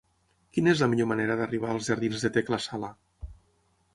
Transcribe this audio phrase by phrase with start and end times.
[0.57, 2.89] Quina és la millor manera d'arribar als jardins de Tecla Sala?